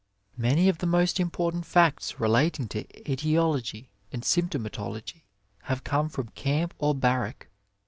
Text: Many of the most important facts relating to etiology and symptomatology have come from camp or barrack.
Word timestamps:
Many 0.39 0.67
of 0.67 0.79
the 0.79 0.87
most 0.87 1.19
important 1.19 1.63
facts 1.63 2.19
relating 2.19 2.67
to 2.69 2.85
etiology 3.07 3.91
and 4.11 4.23
symptomatology 4.23 5.25
have 5.65 5.83
come 5.83 6.09
from 6.09 6.29
camp 6.29 6.73
or 6.79 6.95
barrack. 6.95 7.49